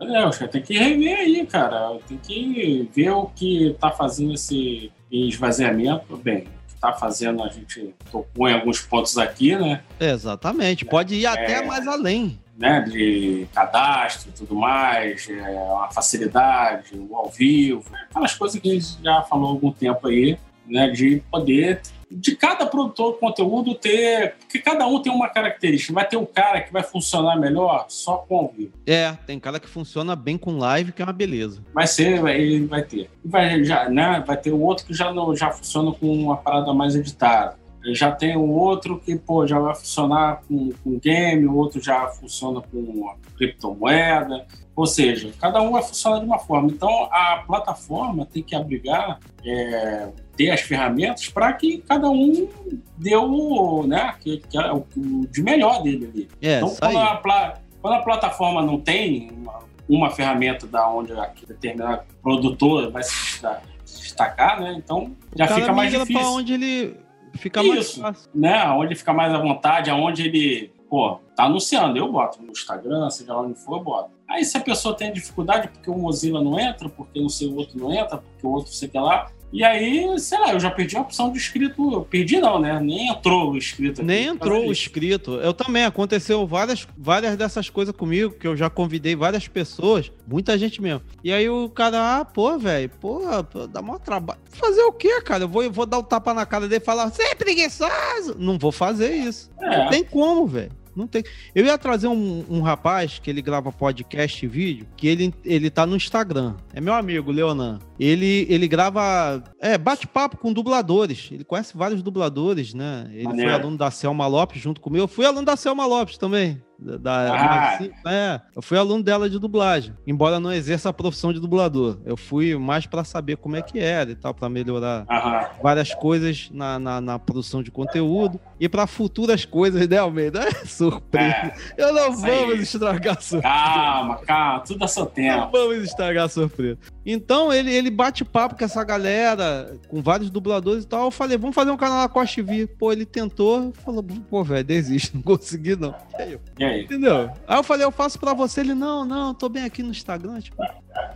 [0.00, 1.98] É, os caras tem que rever aí, cara.
[2.08, 6.16] Tem que ver o que tá fazendo esse esvaziamento.
[6.18, 6.44] Bem,
[6.78, 9.82] o que tá fazendo, a gente tocou em alguns pontos aqui, né?
[9.98, 10.84] Exatamente.
[10.84, 12.38] Pode ir até mais além.
[12.56, 18.68] né, de cadastro e tudo mais, é, uma facilidade, o ao vivo, aquelas coisas que
[18.68, 20.36] a gente já falou há algum tempo aí,
[20.66, 21.80] né, de poder,
[22.10, 26.24] de cada produtor de conteúdo ter, porque cada um tem uma característica, vai ter um
[26.24, 30.38] cara que vai funcionar melhor só com ao vivo, É, tem cara que funciona bem
[30.38, 31.62] com live, que é uma beleza.
[31.72, 35.34] vai ser, ele vai ter, vai, já, né, vai ter o outro que já, não,
[35.36, 37.56] já funciona com uma parada mais editada,
[37.92, 42.08] já tem o outro que pô, já vai funcionar com, com game, o outro já
[42.08, 44.46] funciona com criptomoeda.
[44.78, 46.70] Ou seja, cada um vai funcionar de uma forma.
[46.70, 52.48] Então, a plataforma tem que abrigar, é, ter as ferramentas para que cada um
[52.96, 56.28] dê o, né, que, que é o, o de melhor dele ali.
[56.40, 61.48] É, então, quando a, quando a plataforma não tem uma, uma ferramenta da onde aquele
[61.48, 63.42] determinado produtor vai se
[63.84, 64.76] destacar, né?
[64.78, 66.96] Então, já fica mais difícil pra onde ele
[67.34, 68.00] fica mais Isso.
[68.00, 68.30] fácil.
[68.32, 68.64] né?
[68.68, 73.34] Onde fica mais à vontade, aonde ele, pô, tá anunciando, eu boto no Instagram, seja
[73.34, 74.17] lá onde for, eu boto.
[74.28, 77.56] Aí se a pessoa tem dificuldade porque o Mozilla não entra, porque não sei o
[77.56, 79.30] outro não entra, porque o outro sei que lá.
[79.50, 81.90] E aí, sei lá, eu já perdi a opção de inscrito.
[81.92, 82.78] Eu perdi não, né?
[82.80, 84.02] Nem entrou o inscrito.
[84.02, 85.36] aqui Nem entrou o inscrito.
[85.36, 90.58] Eu também, aconteceu várias, várias dessas coisas comigo, que eu já convidei várias pessoas, muita
[90.58, 91.00] gente mesmo.
[91.24, 94.40] E aí o cara, ah, pô, velho, pô, pô, dá maior trabalho.
[94.50, 95.44] Fazer o quê, cara?
[95.44, 98.36] Eu vou, eu vou dar o tapa na cara dele e falar, você é preguiçoso?
[98.38, 99.50] Não vou fazer isso.
[99.58, 100.72] Não É, tem como, velho.
[100.98, 101.22] Não tem.
[101.54, 105.70] Eu ia trazer um, um rapaz que ele grava podcast e vídeo, que ele, ele
[105.70, 106.56] tá no Instagram.
[106.74, 107.78] É meu amigo, Leonan.
[108.00, 109.42] Ele, ele grava.
[109.60, 111.28] É, bate-papo com dubladores.
[111.30, 113.08] Ele conhece vários dubladores, né?
[113.12, 113.50] Ele Maneiro.
[113.52, 115.04] foi aluno da Selma Lopes junto comigo.
[115.04, 116.60] Eu fui aluno da Selma Lopes também.
[116.80, 117.78] Da, Ah.
[118.06, 119.92] é, eu fui aluno dela de dublagem.
[120.06, 121.98] Embora não exerça a profissão de dublador.
[122.04, 125.46] Eu fui mais pra saber como é que era e tal, pra melhorar aham.
[125.62, 130.40] várias coisas na, na, na produção de conteúdo e para futuras coisas, né, Almeida?
[130.48, 131.52] É surpresa.
[131.76, 132.38] Eu não isso aí.
[132.46, 133.42] vamos estragar a surpresa.
[133.54, 135.48] Calma, calma, tudo a seu Não tempo.
[135.52, 136.78] vamos estragar a surpresa.
[137.04, 141.06] Então, ele, ele bate papo com essa galera, com vários dubladores e tal.
[141.06, 142.66] Eu falei, vamos fazer um canal na Costa TV.
[142.66, 145.94] Pô, ele tentou, falou, pô, velho, desiste, não consegui não.
[146.18, 146.84] E aí, E aí?
[146.84, 147.30] Entendeu?
[147.46, 148.60] Aí eu falei, eu faço pra você.
[148.60, 150.40] Ele, não, não, tô bem aqui no Instagram.
[150.40, 150.56] Tipo,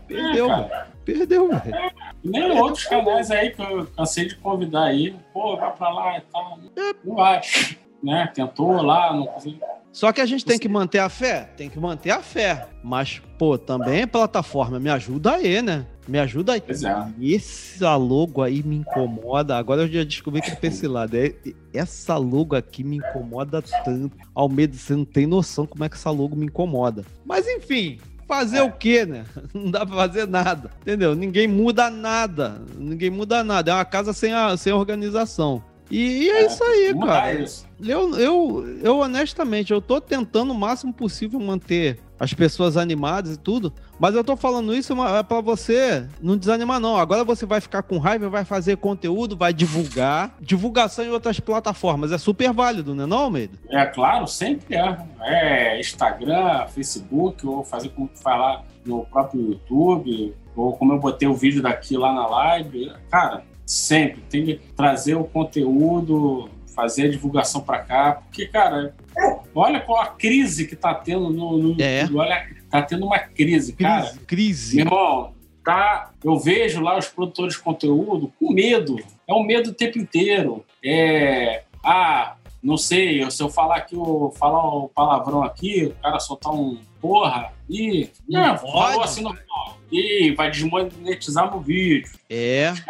[0.07, 0.71] perdeu, É, velho.
[1.05, 1.93] Perdeu, velho.
[2.25, 5.17] Nem outros canais aí que eu cansei de convidar aí.
[5.33, 6.59] Pô, vai pra lá e tal.
[7.05, 7.41] Não vai.
[8.03, 8.31] Né?
[8.35, 9.61] Tentou lá, não conseguiu.
[9.93, 11.51] Só que a gente tem que manter a fé?
[11.57, 12.67] Tem que manter a fé.
[12.83, 15.87] Mas, pô, também plataforma, me ajuda aí, né?
[16.09, 16.61] Me ajuda aí.
[16.61, 16.95] Pois é.
[17.21, 19.57] Esse logo aí me incomoda.
[19.57, 21.15] Agora eu já descobri que é esse lado.
[21.17, 21.35] É-
[21.73, 24.11] Essa logo aqui me incomoda tanto.
[24.35, 27.05] Almeida, você não tem noção como é que essa logo me incomoda.
[27.25, 28.62] Mas enfim, fazer É.
[28.62, 29.25] o quê, né?
[29.55, 30.71] Não dá pra fazer nada.
[30.81, 31.15] Entendeu?
[31.15, 32.61] Ninguém muda nada.
[32.77, 33.71] Ninguém muda nada.
[33.71, 35.62] É uma casa sem, a, sem organização.
[35.91, 37.35] E é, É, isso aí, cara.
[37.35, 37.67] isso.
[37.85, 43.37] Eu, eu, eu, honestamente, eu tô tentando o máximo possível manter as pessoas animadas e
[43.37, 46.97] tudo, mas eu tô falando isso é pra você não desanimar, não.
[46.97, 50.37] Agora você vai ficar com raiva, vai fazer conteúdo, vai divulgar.
[50.41, 53.59] Divulgação em outras plataformas é super válido, né, não, Almeida?
[53.69, 54.97] É claro, sempre é.
[55.21, 60.33] É Instagram, Facebook, ou fazer como lá no próprio YouTube.
[60.55, 65.17] ou como eu botei o vídeo daqui lá na live, cara, sempre tem que trazer
[65.17, 68.95] o conteúdo, fazer a divulgação para cá, porque, cara,
[69.55, 71.59] olha qual a crise que tá tendo no.
[71.59, 72.09] no é.
[72.13, 74.07] Olha, tá tendo uma crise, cara.
[74.07, 74.21] Crise.
[74.21, 74.77] crise.
[74.77, 76.11] Meu irmão, tá.
[76.25, 78.97] Eu vejo lá os produtores de conteúdo com medo.
[79.29, 80.65] É um medo o tempo inteiro.
[80.85, 81.65] É.
[81.85, 86.53] Ah, não sei, se eu falar aqui, eu falar um palavrão aqui, o cara soltar
[86.53, 88.09] um porra, e.
[88.29, 89.37] Não, falou assim no.
[89.91, 92.11] E vai desmonetizar no vídeo.
[92.31, 92.71] É.
[92.73, 92.81] Os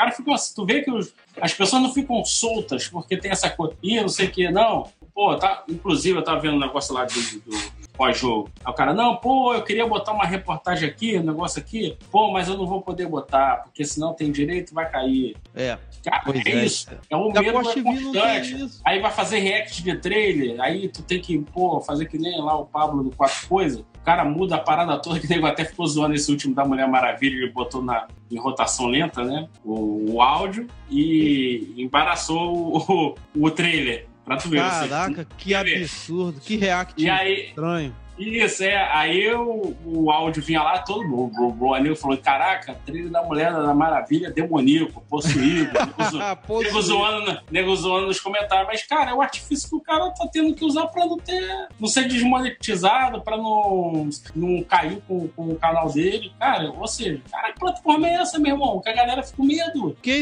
[0.00, 3.30] caras cara ficam assim, tu vê que os, as pessoas não ficam soltas porque tem
[3.30, 4.88] essa coisa, ih, não sei o que, não.
[5.14, 8.50] Pô, tá, inclusive eu tava vendo um negócio lá do, do pós-jogo.
[8.64, 12.32] Aí o cara, não, pô, eu queria botar uma reportagem aqui, um negócio aqui, pô,
[12.32, 15.36] mas eu não vou poder botar, porque senão tem direito vai cair.
[15.54, 15.76] É.
[16.02, 16.88] Cara, pois é, é isso.
[17.10, 18.80] É um medo é constante.
[18.86, 22.56] Aí vai fazer react de trailer, aí tu tem que, pô, fazer que nem lá
[22.58, 23.80] o Pablo do Quatro Coisas.
[23.80, 26.88] O cara muda a parada toda, que nego até ficou zoando esse último da Mulher
[26.88, 29.46] Maravilha, ele botou na, em rotação lenta, né?
[29.62, 34.08] O, o áudio e embaraçou o, o, o trailer.
[34.30, 34.58] Pra tu ver.
[34.60, 37.92] Caraca, que absurdo, que react E aí, estranho.
[38.20, 38.76] Isso, é.
[38.92, 41.32] Aí o, o áudio vinha lá, todo mundo.
[41.40, 45.70] O, o Anil falou: Caraca, trilha da Mulher da Maravilha demoníaco, possuído.
[46.12, 48.66] nego pô, nego zoando, nego zoando nos comentários.
[48.66, 51.68] Mas, cara, é o artifício que o cara tá tendo que usar pra não ter.
[51.78, 56.32] não ser desmonetizado, pra não, não cair com, com o canal dele.
[56.38, 58.80] Cara, ou seja, cara, que plataforma é essa, meu irmão?
[58.80, 59.96] Que a galera fica com medo.
[60.02, 60.20] que-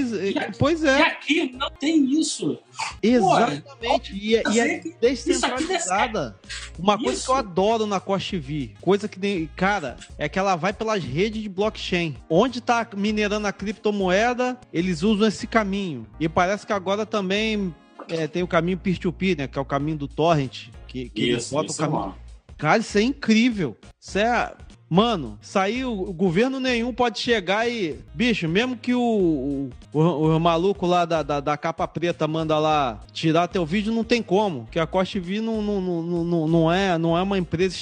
[0.58, 2.58] pois E é, aqui não tem isso.
[3.02, 4.14] exatamente.
[4.14, 6.36] E, é- e é Isso aqui descentralizada.
[6.78, 7.26] Uma coisa Isso.
[7.26, 11.02] que eu adoro na Cost TV, coisa que nem, cara, é que ela vai pelas
[11.02, 12.16] redes de blockchain.
[12.28, 16.06] Onde tá minerando a criptomoeda, eles usam esse caminho.
[16.20, 17.74] E parece que agora também
[18.08, 19.48] é, tem o caminho peer-to-peer, né?
[19.48, 20.68] Que é o caminho do torrent.
[20.86, 22.14] Que, que Isso, botam o isso, caminho.
[22.56, 23.76] Cara, isso é incrível.
[24.00, 24.52] Isso é.
[24.90, 25.94] Mano, saiu.
[26.14, 27.98] Governo nenhum pode chegar e.
[28.14, 33.00] Bicho, mesmo que o, o, o maluco lá da, da, da capa preta manda lá
[33.12, 34.66] tirar teu vídeo, não tem como.
[34.70, 37.76] Que a Cost TV não, não, não, não, não, é, não é uma empresa.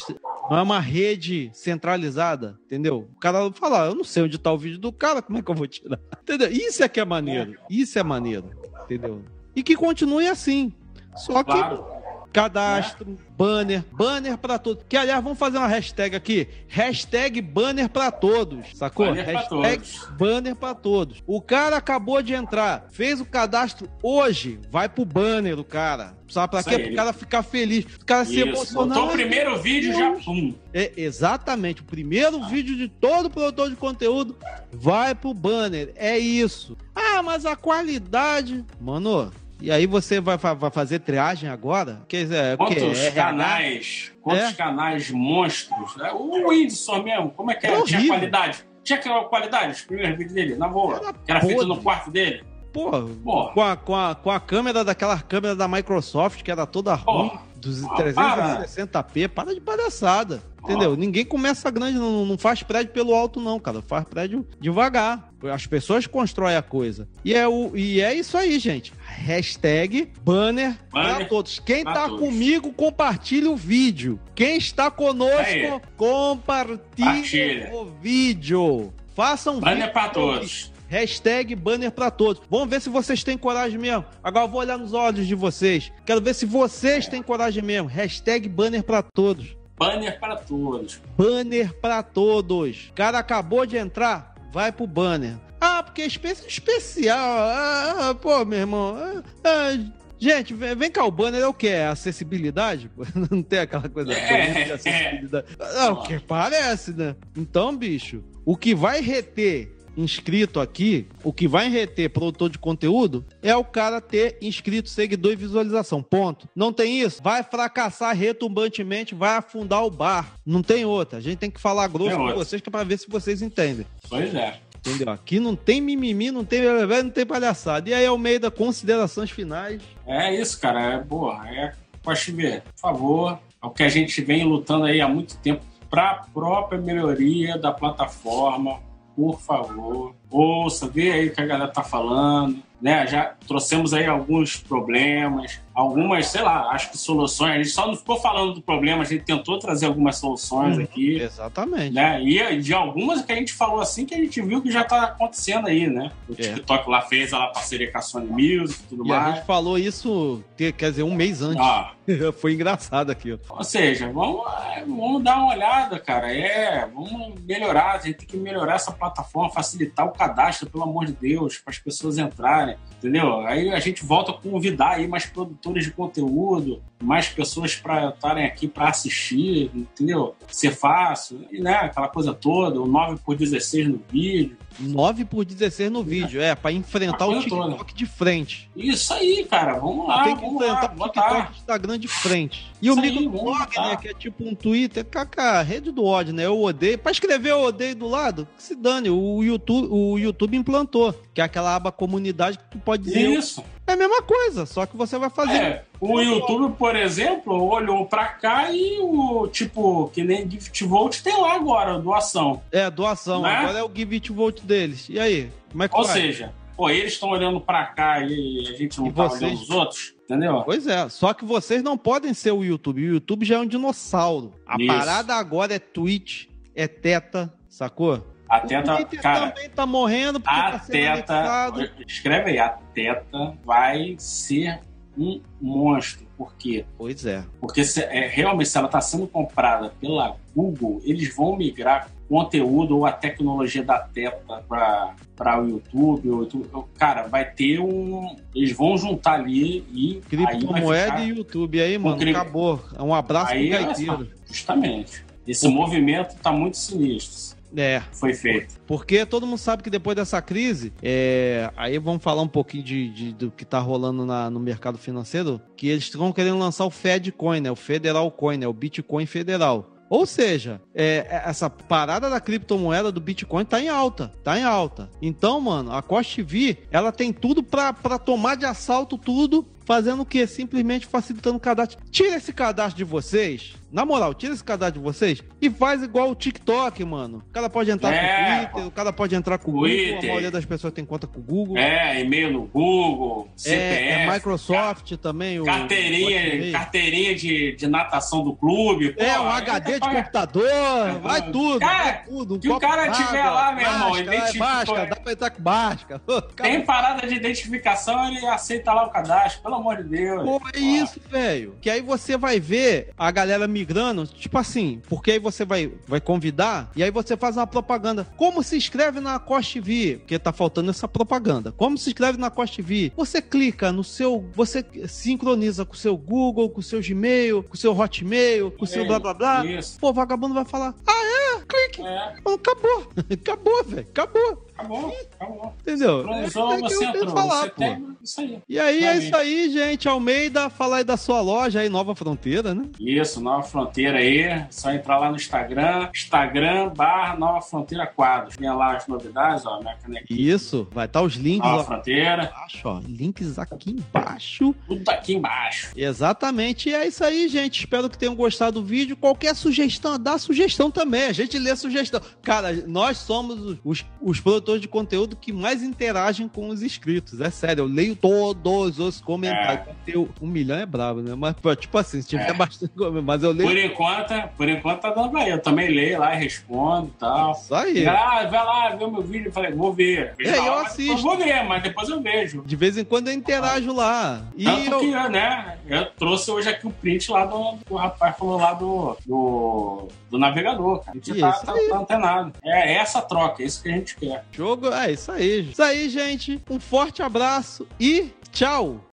[0.51, 3.09] Não é uma rede centralizada, entendeu?
[3.17, 5.51] O cara fala, eu não sei onde tá o vídeo do cara, como é que
[5.51, 5.99] eu vou tirar?
[6.23, 6.51] Entendeu?
[6.53, 7.57] Isso é que é maneiro.
[7.69, 8.51] Isso é maneiro,
[8.85, 9.23] entendeu?
[9.57, 10.73] E que continue assim.
[11.17, 11.96] Só que Claro.
[12.37, 14.85] Cadastro, banner, banner pra todos.
[14.87, 16.47] Que aliás, vamos fazer uma hashtag aqui.
[16.69, 18.67] Hashtag banner pra todos.
[18.75, 19.07] Sacou?
[19.07, 20.09] Banner hashtag todos.
[20.19, 21.23] banner pra todos.
[21.27, 26.15] O cara acabou de entrar, fez o cadastro hoje, vai pro banner do cara.
[26.29, 26.75] Sabe pra Isso quê?
[26.75, 26.85] aí.
[26.89, 27.85] Pro cara ficar feliz.
[27.85, 28.49] O cara se Isso.
[28.49, 28.99] emocionar.
[28.99, 30.55] Botou o primeiro vídeo já, pum.
[30.75, 31.81] É, exatamente.
[31.81, 34.37] O primeiro vídeo de todo produtor de conteúdo
[34.73, 35.93] vai pro banner.
[35.95, 36.77] É isso.
[36.95, 38.65] Ah, mas a qualidade.
[38.81, 42.03] Mano, e aí você vai, vai fazer triagem agora?
[42.09, 42.65] Quer dizer, quê?
[42.65, 43.23] Quantos RH?
[43.23, 44.53] canais, quantos É?
[44.53, 45.97] canais monstros.
[46.01, 47.83] É, O Whindersson mesmo, como é que É é?
[47.83, 48.59] Tinha qualidade?
[48.85, 50.97] Tinha aquela qualidade, os primeiros vídeos dele, na boa.
[50.97, 52.45] Era que era feito no quarto dele.
[52.73, 52.91] Pô,
[53.25, 53.53] Porra.
[53.55, 57.31] com a, com, a, com a câmera daquela câmera da Microsoft, que era toda ruim,
[57.31, 57.43] Porra.
[57.57, 60.43] dos Ah, 360p, para de palhaçada.
[60.69, 60.97] Entendeu?
[60.97, 63.81] Ninguém começa grande, não, não faz prédio pelo alto, não, cara.
[63.83, 65.31] Faz prédio devagar.
[65.53, 67.09] As pessoas constroem a coisa.
[67.25, 68.93] E é, o, e é isso aí, gente.
[69.01, 71.59] Hashtag banner, pra Banner todos.
[71.61, 72.21] Quem pra tá todos.
[72.21, 74.19] comigo, compartilhe o vídeo.
[74.35, 75.71] Quem está conosco, Aí.
[75.97, 77.71] compartilhe Compartilha.
[77.75, 78.93] o vídeo.
[79.15, 80.73] Façam Banner vídeo pra com o todos.
[80.89, 82.41] Hashtag banner pra todos.
[82.49, 84.05] Vamos ver se vocês têm coragem mesmo.
[84.23, 85.91] Agora eu vou olhar nos olhos de vocês.
[86.05, 87.89] Quero ver se vocês têm coragem mesmo.
[87.89, 89.57] Hashtag banner pra todos.
[89.79, 91.01] Banner para todos.
[91.17, 92.89] Banner pra todos.
[92.91, 95.37] O cara acabou de entrar, vai pro banner.
[95.61, 97.19] Ah, porque é espe especial.
[97.19, 98.97] Ah, ah, pô, meu irmão.
[98.97, 99.79] Ah, ah,
[100.19, 101.69] gente, vem, cá, o banner é o quê?
[101.69, 102.91] É acessibilidade?
[103.31, 105.47] Não tem aquela coisa É, de acessibilidade.
[105.59, 107.15] É o que parece, né?
[107.37, 113.25] Então, bicho, o que vai reter inscrito aqui, o que vai reter produtor de conteúdo
[113.43, 116.03] é o cara ter inscrito, seguidor e visualização.
[116.03, 116.49] Ponto.
[116.55, 117.23] Não tem isso?
[117.23, 120.35] Vai fracassar retumbantemente, vai afundar o bar.
[120.45, 121.19] Não tem outra.
[121.19, 123.87] A gente tem que falar grosso com vocês que é pra ver se vocês entendem.
[124.09, 124.61] Pois é.
[124.87, 125.13] Entendeu?
[125.13, 127.91] Aqui não tem mimimi, não tem não tem palhaçada.
[127.91, 129.83] E aí, das considerações finais.
[130.07, 130.95] É isso, cara.
[130.95, 131.49] É boa.
[131.49, 133.39] É, pode ver, por favor.
[133.63, 137.59] É o que a gente vem lutando aí há muito tempo para a própria melhoria
[137.59, 138.81] da plataforma.
[139.17, 143.07] Por favor, ouça, vê aí o que a galera tá falando, né?
[143.07, 147.53] Já trouxemos aí alguns problemas, algumas, sei lá, acho que soluções.
[147.55, 150.83] A gente só não ficou falando do problema, a gente tentou trazer algumas soluções Uhum,
[150.85, 151.17] aqui.
[151.21, 151.95] Exatamente.
[151.95, 152.23] Né?
[152.23, 155.05] E de algumas que a gente falou assim que a gente viu que já tá
[155.05, 156.11] acontecendo aí, né?
[156.29, 156.37] O É.
[156.37, 159.35] TikTok lá fez a parceria com a Sony Music e tudo E a mais.
[159.37, 161.61] gente falou isso, que- quer dizer, um mês antes.
[161.65, 161.93] Ah,
[162.41, 163.37] Foi engraçado aqui.
[163.49, 164.43] ou seja, vamos,
[164.87, 166.33] vamos dar uma olhada, cara.
[166.33, 167.95] É, vamos melhorar.
[167.95, 171.73] A gente tem que melhorar essa plataforma, facilitar o cadastro, pelo amor de Deus, para
[171.73, 173.41] as pessoas entrarem, entendeu?
[173.41, 178.45] Aí a gente volta a convidar aí mais produtores de conteúdo, mais pessoas para estarem
[178.47, 180.35] aqui para assistir, entendeu?
[180.49, 181.75] Ser fácil, e, né?
[181.75, 184.57] Aquela coisa toda, o 9 por 16 no vídeo.
[184.79, 187.67] 9 por 16 no vídeo, é, pra enfrentar A o toda.
[187.69, 188.71] TikTok de frente.
[188.77, 189.79] Isso aí, cara.
[189.79, 191.23] Vamos lá, Tem que vamos lá, enfrentar o botar.
[191.23, 192.67] TikTok Instagram de frente.
[192.81, 196.35] E o Isso aí, microblog, né, que é tipo um Twitter, caca, rede do ódio,
[196.35, 196.45] né?
[196.45, 196.99] Eu odeio.
[196.99, 199.09] Pra escrever eu odeio do lado, que se dane.
[199.09, 203.29] O YouTube, o YouTube implantou, que é aquela aba comunidade que tu pode dizer.
[203.31, 203.63] Isso.
[203.87, 205.57] É a mesma coisa, só que você vai fazer.
[205.57, 211.21] É, o YouTube, por exemplo, olhou pra cá e o tipo, que nem Gift Volt
[211.21, 212.63] tem lá agora, doação.
[212.73, 213.43] É, doação.
[213.43, 213.51] Né?
[213.55, 215.09] Agora é o give it vote deles.
[215.09, 215.51] E aí?
[215.71, 216.13] Como é que Ou vai?
[216.15, 219.43] seja, pô, eles estão olhando pra cá e a gente não E tá vocês?
[219.43, 220.63] olhando os outros, entendeu?
[220.65, 223.03] Pois é, só que vocês não podem ser o YouTube.
[223.09, 224.53] O YouTube já é um dinossauro.
[224.67, 224.87] A Isso.
[224.87, 228.25] parada agora é Twitch, é Teta, sacou?
[228.49, 231.91] Até o tá, Twitter cara, também tá morrendo porque a tá sendo Teta, anexado.
[232.07, 234.81] escreve aí, a Teta vai ser
[235.19, 236.27] um monstro.
[236.37, 236.85] Por quê?
[236.99, 237.43] Pois é.
[237.61, 242.97] Porque se, é, realmente, se ela está sendo comprada pela Google, eles vão migrar conteúdo
[242.99, 246.69] ou a tecnologia da Teta para o YouTube, o YouTube.
[246.99, 248.37] Cara, vai ter um.
[248.55, 250.21] Eles vão juntar ali e.
[250.31, 251.81] aí vai Criptomoeda e YouTube.
[251.81, 252.81] Aí, mano, cri- acabou.
[253.01, 254.31] Um abraço Aí, pro gaiteiro.
[254.47, 255.25] justamente.
[255.49, 257.56] Esse movimento está muito sinistro.
[257.77, 258.77] É, Foi feito.
[258.87, 263.09] porque todo mundo sabe que depois dessa crise, é, aí vamos falar um pouquinho de,
[263.11, 266.91] de- do que tá rolando na- no mercado financeiro, que eles estão querendo lançar o
[266.91, 267.71] Fedcoin, né?
[267.71, 268.67] O Federal Coin, né?
[268.67, 269.93] O Bitcoin Federal.
[270.09, 274.63] Ou seja, é, é, essa parada da criptomoeda do Bitcoin tá em alta, tá em
[274.63, 275.11] alta.
[275.21, 280.23] Então, mano, a Cost TV, ela tem tudo pra, pra tomar de assalto tudo, fazendo
[280.23, 280.47] o quê?
[280.47, 281.99] Simplesmente facilitando o cadastro.
[282.11, 286.31] Tira esse cadastro de vocês, na moral, tira esse cadastro de vocês e faz igual
[286.31, 287.43] o TikTok, mano.
[287.49, 289.89] O cara pode entrar É, com o Twitter, o cara pode entrar com o Google,
[289.89, 290.29] a Twitter.
[290.29, 291.79] maioria das pessoas tem conta com o Google.
[291.79, 294.09] É, e-mail no Google, CPF.
[294.09, 295.59] É, é Microsoft também.
[295.61, 299.15] o- o Carteirinha, carteirinha de, de natação do clube.
[299.17, 302.55] É, pô, um aí HD de paga- computador, vai tudo, Cara, vai tudo.
[302.57, 306.21] Um que o cara tiver lá, meu irmão, é máscara, dá pra entrar com máscara.
[306.57, 310.43] Tem parada de identificação, ele aceita lá o cadastro, pelo amor de Deus.
[310.45, 311.77] Pô, é isso, velho.
[311.81, 316.21] Que aí você vai ver a galera migrando, tipo assim, porque aí você vai, vai
[316.21, 318.27] convidar e aí você faz uma propaganda.
[318.37, 320.17] Como se inscreve na Cost TV?
[320.19, 321.73] Porque tá faltando essa propaganda.
[321.73, 323.13] Como se inscreve na Cost TV?
[323.17, 324.45] Você clica no seu.
[324.55, 328.85] Você sincroniza com o seu Google, com o seu Gmail, com o seu Hotmail, com
[328.85, 329.65] o seu É, blá blá blá.
[329.67, 329.99] Isso.
[329.99, 331.61] Pô, vagabundo vai falar: Ah, é?
[331.67, 332.03] Clique.
[332.03, 333.09] É, Acabou.
[333.33, 334.07] Acabou, velho.
[334.11, 334.67] Acabou.
[334.77, 335.75] acabou, acabou.
[335.81, 336.19] Entendeu?
[336.21, 337.77] Sincronizou, É, é que você eu entrou, falar, você pô.
[337.77, 338.16] tem.
[338.27, 338.59] Isso aí.
[338.69, 340.09] E aí é isso aí, gente.
[340.09, 342.89] Almeida, fala aí da sua loja aí, Nova Fronteira, né?
[342.99, 344.41] Isso, Nova Fronteira aí.
[344.41, 348.57] É Só entrar lá no Instagram, Instagram barra Nova Fronteira Quadros.
[348.57, 350.55] Tem lá as novidades, ó, minha canequinha.
[350.55, 353.01] Isso, vai estar os links Nova lá Fronteira, embaixo, ó.
[353.07, 354.75] Links aqui embaixo.
[354.89, 355.93] tudo aqui embaixo.
[355.97, 356.89] Exatamente.
[356.89, 357.79] E é isso aí, gente.
[357.79, 359.17] Espero que tenham gostado do vídeo.
[359.17, 361.27] Qualquer sugestão, dá sugestão também.
[361.27, 362.21] A gente lê sugestão.
[362.43, 367.41] Cara, nós somos os, os produtores de conteúdo que mais interagem com os inscritos.
[367.41, 369.95] É sério, eu leio todos os comentários.
[370.05, 371.35] Ter um milhão é brabo, né?
[371.35, 372.53] Mas, tipo assim, se tiver É.
[372.53, 372.93] bastante.
[373.25, 373.69] Mas eu leio.
[373.69, 375.53] Por enquanto, por enquanto tá dando pra ir.
[375.53, 377.53] Eu também leio lá e respondo e tal.
[377.53, 378.07] Isso aí.
[378.07, 379.49] Ah, vai lá, vê o meu vídeo.
[379.49, 380.35] Eu falei, vou ver.
[380.39, 381.15] Vejo É, eu hora, mas assisto.
[381.17, 382.63] depois Vou ver, mas depois eu vejo.
[382.65, 384.43] De vez em quando eu interajo lá.
[384.57, 384.99] E Tanto eu...
[385.01, 389.17] que, né, eu trouxe hoje aqui o print lá do, do rapaz falou lá do,
[389.27, 391.13] do, do navegador, cara.
[391.13, 391.89] A gente tá, tá, aí.
[391.89, 392.53] tá antenado.
[392.65, 394.45] É essa troca, é isso que a gente quer.
[394.53, 395.71] Jogo, é isso aí.
[395.71, 396.63] Isso aí, gente.
[396.71, 399.01] Um forte abraço e tchau.